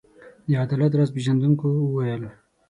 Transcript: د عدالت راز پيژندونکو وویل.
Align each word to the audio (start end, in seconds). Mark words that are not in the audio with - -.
د 0.47 0.49
عدالت 0.63 0.91
راز 0.97 1.09
پيژندونکو 1.15 1.67
وویل. 1.85 2.23